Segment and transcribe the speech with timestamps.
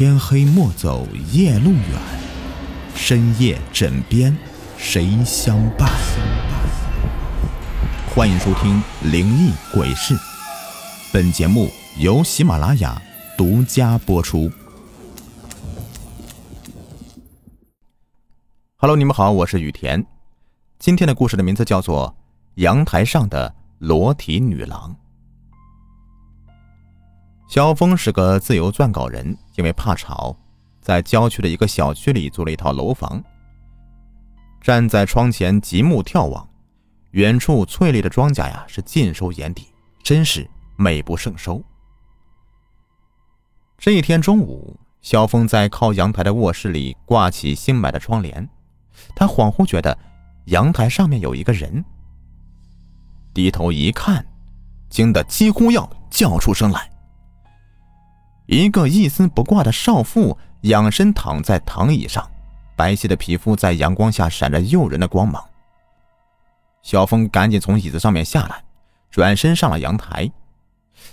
[0.00, 2.00] 天黑莫走夜路远，
[2.94, 4.34] 深夜枕边
[4.78, 5.90] 谁相伴？
[8.08, 8.82] 欢迎收听
[9.12, 10.14] 《灵异鬼事》，
[11.12, 11.68] 本节目
[11.98, 12.98] 由喜马拉雅
[13.36, 14.50] 独家播出。
[18.76, 20.02] Hello，你们好，我是雨田。
[20.78, 22.08] 今天的故事的名字叫做
[22.62, 24.96] 《阳台上的裸体女郎》。
[27.50, 30.36] 萧峰是个自由撰稿人，因为怕吵，
[30.80, 33.20] 在郊区的一个小区里租了一套楼房。
[34.60, 36.48] 站在窗前极目眺望，
[37.10, 39.66] 远处翠绿的庄稼呀是尽收眼底，
[40.04, 41.60] 真是美不胜收。
[43.76, 48.48] 这一天中午，萧峰在靠阳台的卧室里挂起新买的窗帘，
[49.16, 49.98] 他恍惚觉得
[50.44, 51.84] 阳台上面有一个人。
[53.34, 54.24] 低头一看，
[54.88, 56.88] 惊得几乎要叫出声来。
[58.50, 62.28] 一个一丝不挂的少妇仰身躺在躺椅上，
[62.74, 65.40] 白皙的皮肤在阳光下闪着诱人的光芒。
[66.82, 68.64] 小峰赶紧从椅子上面下来，
[69.08, 70.28] 转身上了阳台。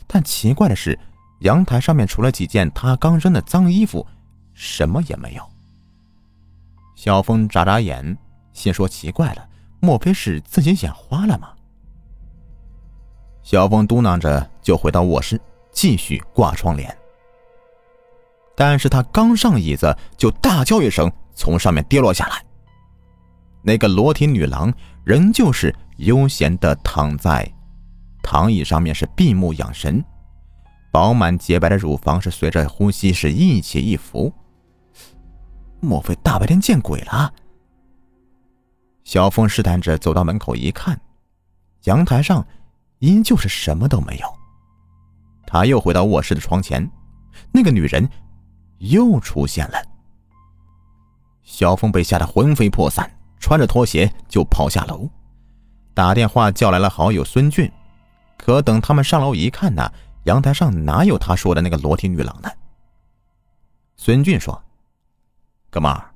[0.08, 0.98] 但奇怪的是，
[1.42, 4.04] 阳台上面除了几件他刚扔的脏衣服，
[4.56, 5.48] 什么也没有。
[6.96, 8.18] 小峰眨眨眼，
[8.52, 9.48] 心说奇怪了，
[9.80, 11.50] 莫非是自己眼花了吗？
[13.44, 15.40] 小峰嘟囔着，就回到卧室
[15.72, 16.98] 继续挂窗帘。
[18.60, 22.44] 但是他刚上椅子，就大叫一声，从上面跌落下来。
[23.62, 27.48] 那个裸体女郎仍旧是悠闲的躺在
[28.24, 30.04] 躺椅上面，是闭目养神，
[30.92, 34.34] 饱满洁白的乳房是随着呼吸是一起一伏。
[35.80, 37.32] 莫非大白天见鬼了？
[39.04, 41.00] 小凤试探着走到门口一看，
[41.84, 42.44] 阳台上
[42.98, 44.28] 依旧是什么都没有。
[45.46, 46.90] 他又回到卧室的窗前，
[47.52, 48.10] 那个女人。
[48.80, 49.82] 又出现了，
[51.42, 55.10] 小峰被吓得魂飞魄散，穿着拖鞋就跑下楼，
[55.94, 57.72] 打电话叫来了好友孙俊。
[58.38, 59.92] 可等他们上楼一看呢，
[60.26, 62.50] 阳台上哪有他说的那个裸体女郎呢？
[63.96, 64.64] 孙俊说
[65.72, 66.12] ：“哥们儿，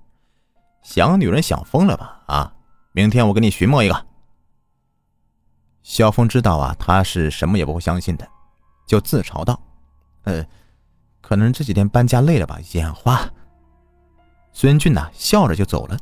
[0.84, 2.22] 想女人想疯了吧？
[2.28, 2.54] 啊，
[2.92, 4.06] 明天我给你寻摸一个。”
[5.82, 8.28] 小峰知道啊，他是什么也不会相信的，
[8.86, 9.60] 就自嘲道
[10.24, 10.46] ：“呃。”
[11.32, 13.26] 可能这几天搬家累了吧，眼花。
[14.52, 15.98] 孙俊呐笑着就走了。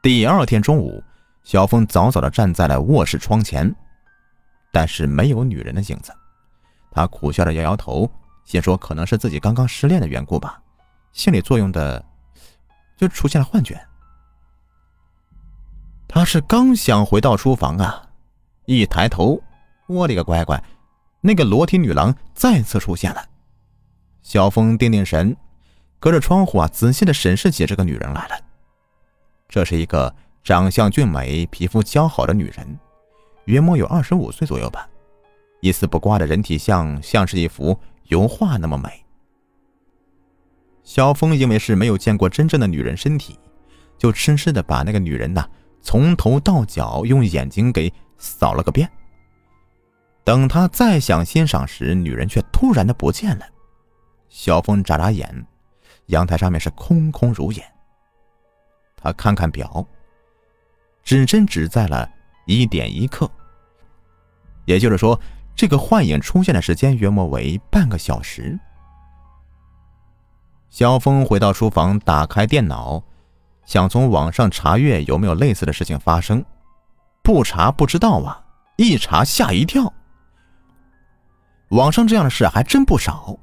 [0.00, 1.02] 第二天中午，
[1.42, 3.74] 小峰早早的站在了卧室窗前，
[4.70, 6.14] 但是没有女人的影子。
[6.92, 8.08] 他苦笑着摇摇头，
[8.44, 10.62] 心说可能是自己刚刚失恋的缘故吧，
[11.10, 12.04] 心理作用的，
[12.96, 13.84] 就出现了幻觉。
[16.06, 18.10] 他是刚想回到书房啊，
[18.66, 19.42] 一抬头，
[19.88, 20.62] 我的个乖乖！
[21.26, 23.24] 那个裸体女郎再次出现了，
[24.22, 25.34] 小峰定定神，
[25.98, 28.38] 隔着窗户啊，仔细的审视起这个女人来了。
[29.48, 32.78] 这是一个长相俊美、皮肤姣好的女人，
[33.46, 34.86] 约莫有二十五岁左右吧，
[35.62, 37.74] 一丝不挂的人体像，像是一幅
[38.08, 38.90] 油画那么美。
[40.82, 43.38] 小峰因为是没有见过真正的女人身体，
[43.96, 45.48] 就痴痴的把那个女人呐，
[45.80, 48.86] 从头到脚用眼睛给扫了个遍。
[50.24, 53.44] 等他再想欣赏时，女人却突然的不见了。
[54.30, 55.46] 小峰眨眨眼，
[56.06, 57.62] 阳台上面是空空如也。
[58.96, 59.86] 他看看表，
[61.02, 62.10] 指针指在了
[62.46, 63.30] 一点一刻，
[64.64, 65.20] 也就是说，
[65.54, 68.58] 这个幻影出现的时间约莫为半个小时。
[70.70, 73.00] 小峰回到书房，打开电脑，
[73.66, 76.42] 想从网上查阅有没有类似的事情发生。
[77.22, 78.42] 不查不知道啊，
[78.76, 79.92] 一查吓一跳。
[81.74, 83.36] 网上这样的事还真不少，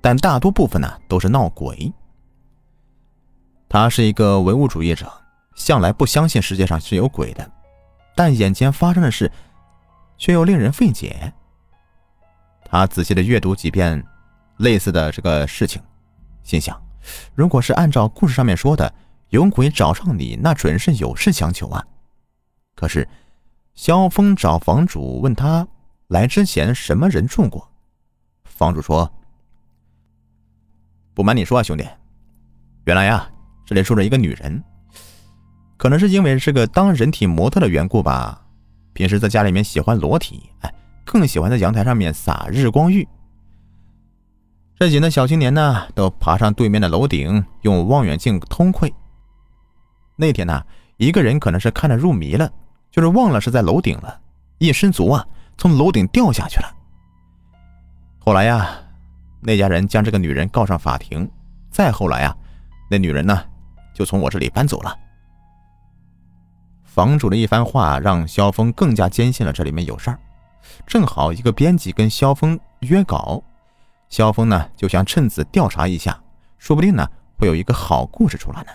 [0.00, 1.92] 但大多部分呢都是闹鬼。
[3.68, 5.12] 他是一个唯物主义者，
[5.54, 7.50] 向来不相信世界上是有鬼的，
[8.16, 9.30] 但眼前发生的事
[10.16, 11.30] 却又令人费解。
[12.64, 14.02] 他仔细的阅读几遍
[14.56, 15.82] 类似的这个事情，
[16.42, 16.82] 心想：
[17.34, 18.90] 如果是按照故事上面说的，
[19.28, 21.84] 有鬼找上你，那准是有事相求啊。
[22.74, 23.06] 可是，
[23.74, 25.68] 萧峰找房主问他。
[26.08, 27.70] 来之前什么人住过？
[28.44, 29.10] 房主说
[31.12, 31.86] ：“不瞒你说啊，兄弟，
[32.86, 33.30] 原来呀，
[33.66, 34.64] 这里住着一个女人。
[35.76, 38.42] 可能是因为是个当人体模特的缘故吧，
[38.94, 40.74] 平时在家里面喜欢裸体，哎，
[41.04, 43.06] 更喜欢在阳台上面撒日光浴。
[44.76, 48.90] 这几个小青年呢，都爬上对面的楼顶，用望远镜偷窥。
[50.16, 50.64] 那天呢，
[50.96, 52.50] 一个人可能是看着入迷了，
[52.90, 54.18] 就是忘了是在楼顶了，
[54.56, 55.22] 一失足啊。”
[55.58, 56.74] 从楼顶掉下去了。
[58.18, 58.70] 后来呀，
[59.40, 61.28] 那家人将这个女人告上法庭。
[61.70, 62.34] 再后来呀，
[62.88, 63.44] 那女人呢，
[63.92, 64.96] 就从我这里搬走了。
[66.84, 70.18] 房主的一番话让萧峰更加坚信了这里面有事儿。
[70.86, 73.42] 正好一个编辑跟萧峰约稿，
[74.08, 76.18] 萧峰呢就想趁此调查一下，
[76.58, 77.06] 说不定呢
[77.36, 78.70] 会有一个好故事出来呢。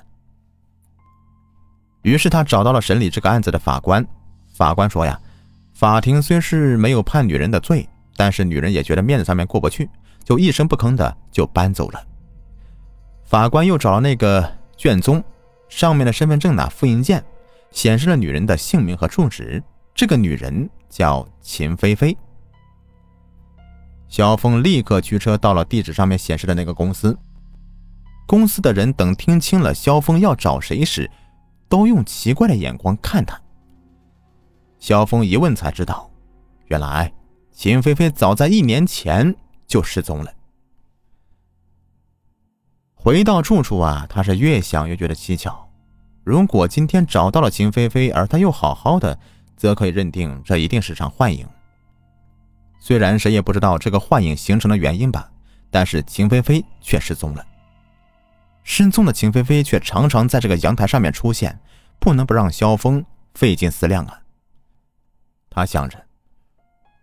[2.01, 4.06] 于是他找到了审理这个案子的法官，
[4.53, 5.19] 法官说呀，
[5.74, 9.90] 法庭虽是没有判女人的罪，但是女人也觉得面子上面过不去，
[10.24, 12.02] 就一声不吭的就搬走了。
[13.24, 15.24] 法官又找了那个卷宗，
[15.68, 17.24] 上面的身份证呢复印件，
[17.72, 19.62] 显示了女人的姓名和住址，
[19.96, 22.16] 这个女人叫秦菲菲。
[24.08, 27.18] 小峰立刻驱车到了地址上面显示的那个公司，
[28.28, 31.10] 公司的人等听清了萧峰要找谁时。
[31.69, 33.42] 都用奇怪的眼光看他。
[34.83, 36.12] 萧峰一问才知道，
[36.65, 37.09] 原来
[37.53, 39.33] 秦菲菲早在一年前
[39.65, 40.33] 就失踪了。
[42.94, 45.71] 回到住处啊，他是越想越觉得蹊跷。
[46.25, 49.18] 如果今天找到了秦菲菲，而他又好好的，
[49.56, 51.47] 则可以认定这一定是场幻影。
[52.77, 55.31] 虽然谁也不知道这个幻影形成的原因吧，
[55.71, 57.45] 但是秦菲菲却失踪了。
[58.65, 61.57] 失踪的秦菲菲却常常在这个阳台上面出现，
[62.01, 64.19] 不能不让萧峰费尽思量啊。
[65.54, 66.04] 他想着，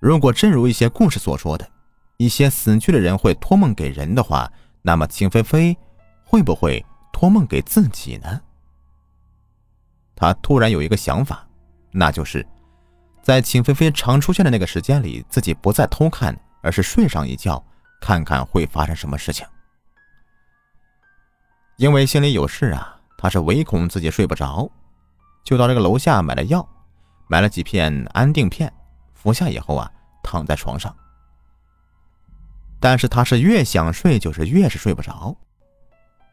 [0.01, 1.71] 如果真如一些故事所说的，
[2.17, 4.53] 一些死去的人会托梦给人的话，
[4.83, 5.77] 那么秦菲菲
[6.25, 8.41] 会不会托梦给自己呢？
[10.17, 11.47] 他突然有一个想法，
[11.93, 12.45] 那就是
[13.23, 17.65] 在秦菲菲常出现的那个时间里，自己不再偷看，而是睡上一觉，
[18.01, 19.47] 看看会发生什么事情。
[21.77, 24.69] 因为心里有事啊，他是唯恐自己睡不着，
[25.45, 26.69] 就到这个楼下买了药，
[27.31, 28.73] 买了几片安定片，
[29.15, 29.89] 服下以后啊，
[30.21, 30.93] 躺在床上。
[32.81, 35.37] 但是他是越想睡，就是越是睡不着，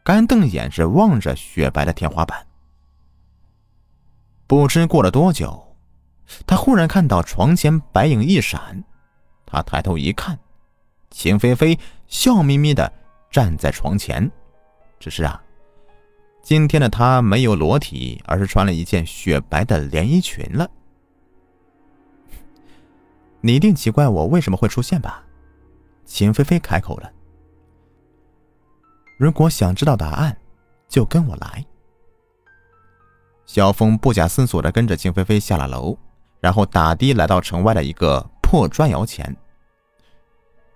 [0.02, 2.44] 干瞪眼是望着雪白的天花板。
[4.48, 5.76] 不知过了多久，
[6.44, 8.82] 他忽然看到床前白影一闪，
[9.46, 10.36] 他抬头一看，
[11.12, 11.78] 秦菲菲
[12.08, 12.92] 笑眯眯的
[13.30, 14.28] 站在床前。
[14.98, 15.40] 只是啊，
[16.42, 20.68] 今天的她没有裸体，而是穿了一件雪白的连衣裙了。
[23.40, 25.24] 你一定奇怪我为什么会出现吧？
[26.04, 27.12] 秦菲菲开口了。
[29.16, 30.36] 如果想知道答案，
[30.88, 31.64] 就跟我来。
[33.46, 35.96] 小峰不假思索的跟着秦菲菲下了楼，
[36.40, 39.36] 然后打的来到城外的一个破砖窑前。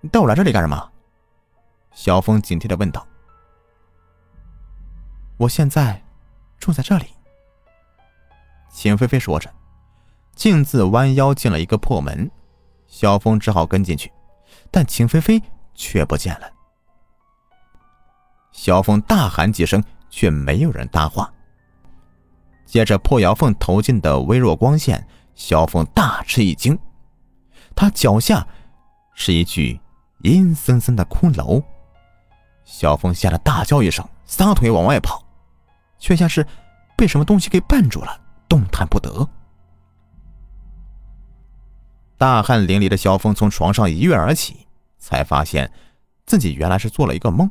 [0.01, 0.91] 你带我来这里干什么？
[1.91, 3.05] 小峰警惕的问道。
[5.37, 6.01] 我现在
[6.59, 7.05] 住在这里。”
[8.71, 9.49] 秦菲菲说着，
[10.35, 12.29] 径自弯腰进了一个破门。
[12.93, 14.13] 萧峰只好跟进去，
[14.69, 15.41] 但秦菲菲
[15.73, 16.47] 却不见了。
[18.51, 21.33] 萧峰大喊几声，却没有人搭话。
[22.67, 26.77] 借着破窑缝投进的微弱光线，萧峰大吃一惊，
[27.75, 28.47] 他脚下
[29.15, 29.81] 是一具
[30.19, 31.63] 阴森森的骷髅。
[32.63, 35.25] 萧峰吓得大叫一声，撒腿往外跑。
[35.97, 36.45] 却像是
[36.95, 39.27] 被什么东西给绊住了，动弹不得。
[42.17, 45.71] 大汗淋漓的萧峰从床上一跃而起，才发现
[46.25, 47.49] 自己原来是做了一个梦。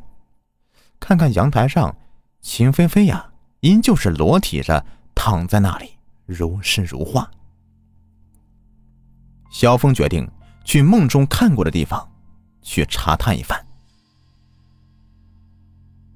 [0.98, 1.96] 看看阳台上，
[2.40, 4.84] 秦菲菲呀，依旧是裸体着
[5.14, 5.90] 躺在那里，
[6.26, 7.30] 如诗如画。
[9.50, 10.30] 萧峰决定
[10.64, 12.10] 去梦中看过的地方
[12.62, 13.66] 去查探一番。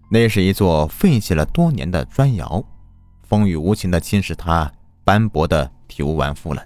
[0.08, 2.64] 那是一座废弃了多年的砖窑，
[3.24, 4.72] 风雨无情的侵蚀它
[5.04, 6.64] 斑驳的体无完肤了。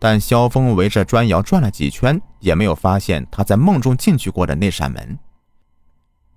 [0.00, 5.18] 但萧峰围着砖窑转了几圈，也没有发现他在梦中进去过的那扇门。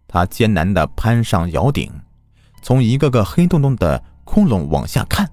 [0.05, 1.89] 他艰难的攀上窑顶，
[2.61, 5.27] 从一个个黑洞洞的窟窿往下看，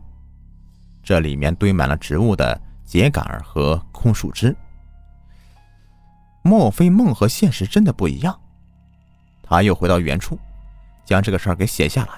[1.03, 4.57] 这里面堆满了植物的秸秆和空树枝。
[6.43, 8.39] 莫非梦和现实真的不一样？
[9.43, 10.39] 他又回到原处，
[11.05, 12.13] 将这个事儿给写下来，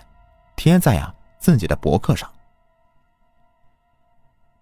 [0.57, 2.31] 贴在呀自己的博客上。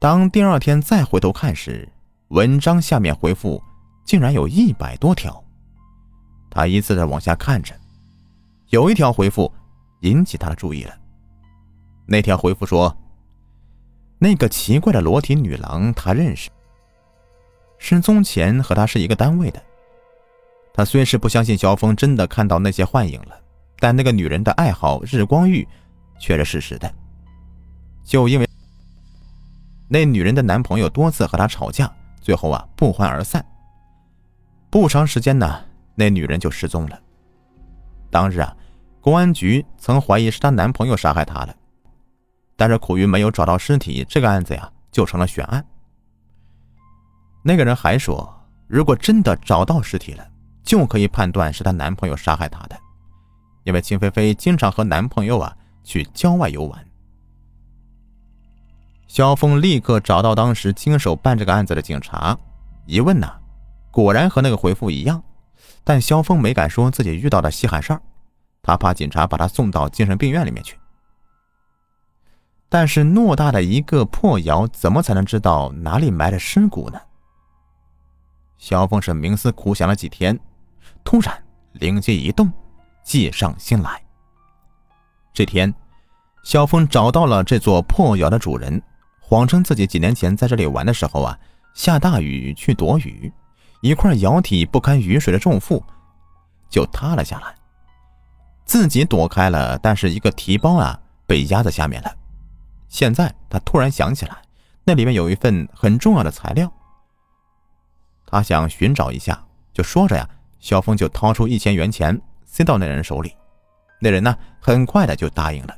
[0.01, 1.87] 当第二天再回头看时，
[2.29, 3.63] 文章下面回复
[4.03, 5.45] 竟然有一百多条。
[6.49, 7.75] 他依次的往下看着，
[8.71, 9.53] 有一条回复
[10.01, 10.95] 引起他的注意了。
[12.07, 12.97] 那条回复说
[14.19, 16.49] ：“那个奇怪的裸体女郎，他认识，
[17.77, 19.63] 失踪前和他是一个单位的。”
[20.73, 23.39] 他虽是不相信萧峰真的看到那些幻影了，
[23.79, 25.69] 但那个女人的爱好日光浴
[26.19, 26.91] 却是事实的。
[28.03, 28.49] 就因为
[29.93, 33.45] 那女人的男朋友多次和她吵架，最后啊不欢而散。
[34.71, 35.61] 不长时间呢，
[35.97, 36.97] 那女人就失踪了。
[38.09, 38.57] 当日啊，
[39.01, 41.53] 公安局曾怀疑是她男朋友杀害她了，
[42.55, 45.67] 但是苦于没有找到尸体，这个案子呀就成了悬案。
[47.43, 48.33] 那个人还说，
[48.69, 50.25] 如果真的找到尸体了，
[50.63, 52.79] 就可以判断是她男朋友杀害她的，
[53.65, 56.87] 因为秦菲菲经常和男朋友啊去郊外游玩。
[59.11, 62.39] 萧峰立刻找到当时经手办这个案子的警察，
[62.87, 63.29] 一问呢，
[63.91, 65.21] 果然和那个回复一样，
[65.83, 68.01] 但萧峰没敢说自己遇到的稀罕事儿，
[68.63, 70.79] 他怕警察把他送到精神病院里面去。
[72.69, 77.01] 但是偌大的一个破窑，怎么才能知道哪里埋着尸骨呢？
[78.59, 80.39] 萧峰是冥思苦想了几天，
[81.03, 81.37] 突然
[81.73, 82.49] 灵机一动，
[83.03, 84.01] 计上心来。
[85.35, 85.75] 这天，
[86.45, 88.81] 萧峰找到了这座破窑的主人，
[89.31, 91.39] 谎称自己几年前在这里玩的时候啊，
[91.73, 93.33] 下大雨去躲雨，
[93.81, 95.81] 一块窑体不堪雨水的重负，
[96.69, 97.55] 就塌了下来。
[98.65, 102.13] 自己躲开了，但是一个提包啊被压在下面了。
[102.89, 104.37] 现在他突然想起来，
[104.83, 106.69] 那里面有一份很重要的材料。
[108.27, 109.41] 他想寻找一下，
[109.73, 113.33] 就说着呀，萧峰就掏出一千元钱塞到那人手里，
[114.01, 115.77] 那人呢很快的就答应了。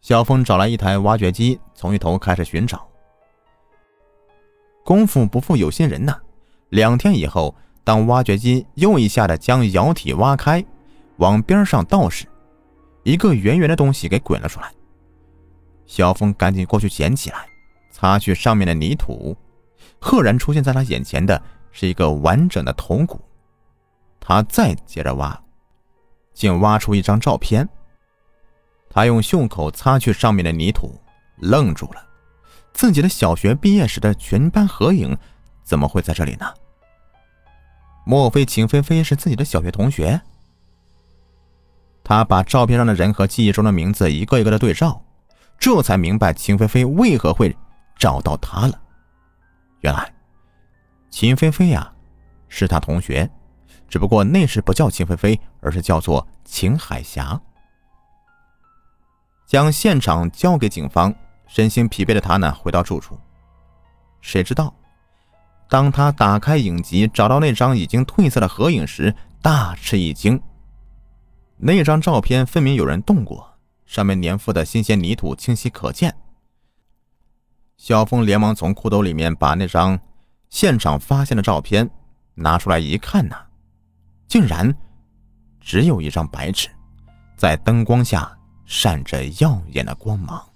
[0.00, 2.86] 萧峰找来一台挖掘机，从一头开始寻找。
[4.84, 6.16] 功夫不负有心人呐，
[6.70, 10.64] 两天以后，当挖掘机又一下的将窑体挖开，
[11.16, 12.26] 往边上倒时，
[13.02, 14.72] 一个圆圆的东西给滚了出来。
[15.84, 17.46] 萧峰赶紧过去捡起来，
[17.90, 19.36] 擦去上面的泥土。
[20.00, 23.20] 赫然出现在他眼前的是一个完整的头骨，
[24.20, 25.38] 他再接着挖，
[26.32, 27.68] 竟挖出一张照片。
[28.98, 30.92] 他用袖口擦去上面的泥土，
[31.36, 32.04] 愣住了。
[32.72, 35.16] 自己的小学毕业时的全班合影，
[35.62, 36.52] 怎么会在这里呢？
[38.04, 40.20] 莫非秦菲菲是自己的小学同学？
[42.02, 45.00] 他把照片上的人和记忆中的名字一个一个的对照，
[45.60, 47.56] 这才明白秦菲菲为何会
[47.96, 48.80] 找到他了。
[49.82, 50.12] 原来，
[51.08, 51.88] 秦菲菲呀，
[52.48, 53.30] 是他同学，
[53.88, 57.40] 只不过那时不叫秦菲菲，而是叫做秦海霞。
[59.48, 61.12] 将现场交给警方，
[61.46, 63.18] 身心疲惫的他呢，回到住处。
[64.20, 64.74] 谁知道，
[65.70, 70.38] 当他打开影集，找到那张已经褪色的合影时，大吃一惊。
[71.56, 73.54] 那张照片分明有人动过，
[73.86, 76.14] 上面粘附的新鲜泥土清晰可见。
[77.78, 79.98] 萧峰连忙从裤兜里面把那张
[80.50, 81.88] 现场发现的照片
[82.34, 83.46] 拿出来一看呐，
[84.26, 84.76] 竟然
[85.58, 86.68] 只有一张白纸，
[87.34, 88.37] 在灯光下
[88.68, 90.50] 闪着耀眼的光芒。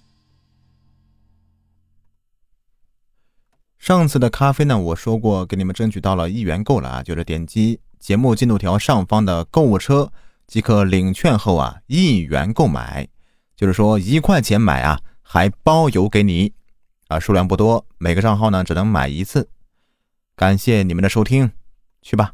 [3.78, 10.12] 上次的咖啡呢，我说过给你们争取到了一元购了啊，就是点击节目进度条上方的购物车
[10.46, 13.08] 即可领券后啊，一元购买，
[13.56, 16.52] 就是说一块钱买啊，还包邮给你。
[17.08, 19.48] 啊，数量不多，每个账号呢只能买一次。
[20.36, 21.50] 感谢你们的收听，
[22.02, 22.32] 去吧。